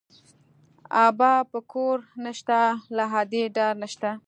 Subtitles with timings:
[1.07, 2.59] ابا په کور نه شته،
[2.95, 4.11] له ادې ډار نه شته